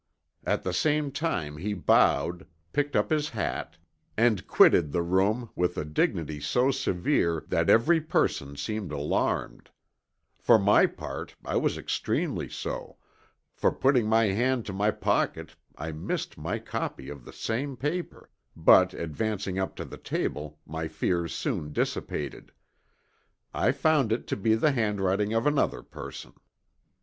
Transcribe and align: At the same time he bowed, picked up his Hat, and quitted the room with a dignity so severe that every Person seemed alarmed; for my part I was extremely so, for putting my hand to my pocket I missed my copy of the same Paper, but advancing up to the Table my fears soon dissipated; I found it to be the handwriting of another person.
At 0.43 0.63
the 0.63 0.73
same 0.73 1.11
time 1.11 1.57
he 1.57 1.75
bowed, 1.75 2.47
picked 2.73 2.95
up 2.95 3.11
his 3.11 3.29
Hat, 3.29 3.77
and 4.17 4.47
quitted 4.47 4.91
the 4.91 5.03
room 5.03 5.51
with 5.55 5.77
a 5.77 5.85
dignity 5.85 6.39
so 6.39 6.71
severe 6.71 7.43
that 7.49 7.69
every 7.69 8.01
Person 8.01 8.55
seemed 8.57 8.91
alarmed; 8.91 9.69
for 10.39 10.57
my 10.57 10.87
part 10.87 11.35
I 11.45 11.57
was 11.57 11.77
extremely 11.77 12.49
so, 12.49 12.97
for 13.53 13.71
putting 13.71 14.07
my 14.07 14.23
hand 14.25 14.65
to 14.65 14.73
my 14.73 14.89
pocket 14.89 15.55
I 15.77 15.91
missed 15.91 16.35
my 16.35 16.57
copy 16.57 17.07
of 17.07 17.23
the 17.23 17.31
same 17.31 17.77
Paper, 17.77 18.31
but 18.55 18.95
advancing 18.95 19.59
up 19.59 19.75
to 19.75 19.85
the 19.85 19.97
Table 19.99 20.57
my 20.65 20.87
fears 20.87 21.31
soon 21.31 21.71
dissipated; 21.71 22.51
I 23.53 23.71
found 23.71 24.11
it 24.11 24.25
to 24.29 24.35
be 24.35 24.55
the 24.55 24.71
handwriting 24.71 25.35
of 25.35 25.45
another 25.45 25.83
person. 25.83 26.33